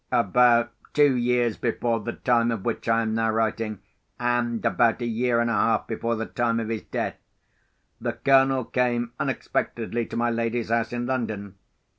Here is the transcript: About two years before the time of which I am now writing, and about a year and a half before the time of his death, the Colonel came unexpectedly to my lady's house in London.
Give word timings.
About 0.11 0.71
two 0.95 1.15
years 1.15 1.57
before 1.57 1.99
the 1.99 2.13
time 2.13 2.49
of 2.49 2.65
which 2.65 2.89
I 2.89 3.03
am 3.03 3.13
now 3.13 3.29
writing, 3.29 3.81
and 4.19 4.65
about 4.65 4.99
a 4.99 5.05
year 5.05 5.39
and 5.39 5.47
a 5.47 5.53
half 5.53 5.85
before 5.85 6.15
the 6.15 6.25
time 6.25 6.59
of 6.59 6.69
his 6.69 6.81
death, 6.81 7.17
the 7.99 8.13
Colonel 8.13 8.65
came 8.65 9.11
unexpectedly 9.19 10.07
to 10.07 10.17
my 10.17 10.31
lady's 10.31 10.69
house 10.69 10.91
in 10.91 11.05
London. 11.05 11.53